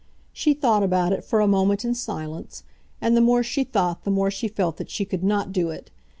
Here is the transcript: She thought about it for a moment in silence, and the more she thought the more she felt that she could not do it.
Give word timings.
She 0.33 0.55
thought 0.55 0.81
about 0.81 1.13
it 1.13 1.23
for 1.23 1.41
a 1.41 1.47
moment 1.47 1.85
in 1.85 1.93
silence, 1.93 2.63
and 3.01 3.15
the 3.15 3.21
more 3.21 3.43
she 3.43 3.63
thought 3.63 4.03
the 4.03 4.09
more 4.09 4.31
she 4.31 4.47
felt 4.47 4.77
that 4.77 4.89
she 4.89 5.05
could 5.05 5.23
not 5.23 5.51
do 5.53 5.69
it. 5.69 5.91